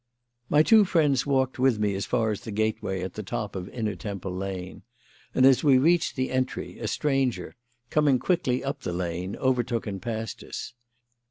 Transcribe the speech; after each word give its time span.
My 0.49 0.63
two 0.63 0.83
friends 0.83 1.27
walked 1.27 1.59
with 1.59 1.77
me 1.77 1.93
as 1.93 2.07
far 2.07 2.31
as 2.31 2.41
the 2.41 2.49
gateway 2.49 3.03
at 3.03 3.13
the 3.13 3.21
top 3.21 3.55
of 3.55 3.69
Inner 3.69 3.93
Temple 3.95 4.35
Lane, 4.35 4.81
and 5.35 5.45
as 5.45 5.63
we 5.63 5.77
reached 5.77 6.15
the 6.15 6.31
entry 6.31 6.79
a 6.79 6.87
stranger, 6.87 7.55
coming 7.91 8.17
quickly 8.17 8.63
up 8.63 8.81
the 8.81 8.93
Lane, 8.93 9.35
overtook 9.35 9.85
and 9.85 10.01
passed 10.01 10.41
us. 10.43 10.73